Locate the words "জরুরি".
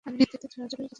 0.43-0.47